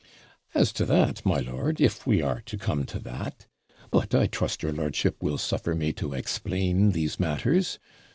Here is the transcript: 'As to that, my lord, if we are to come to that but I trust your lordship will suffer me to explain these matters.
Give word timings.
'As 0.55 0.73
to 0.73 0.85
that, 0.87 1.23
my 1.23 1.37
lord, 1.41 1.79
if 1.79 2.07
we 2.07 2.23
are 2.23 2.41
to 2.47 2.57
come 2.57 2.85
to 2.85 2.97
that 3.01 3.45
but 3.91 4.15
I 4.15 4.25
trust 4.25 4.63
your 4.63 4.71
lordship 4.73 5.21
will 5.21 5.37
suffer 5.37 5.75
me 5.75 5.93
to 5.93 6.13
explain 6.15 6.93
these 6.93 7.19
matters. 7.19 7.77